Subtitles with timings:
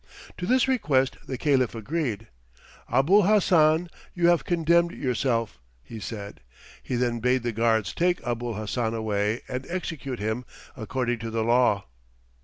[0.39, 2.27] To this request the Caliph agreed.
[2.91, 6.39] "Abul Hassan, you have condemned yourself," he said.
[6.81, 10.43] He then bade the guards take Abul Hassan away and execute him
[10.75, 11.85] according to the law.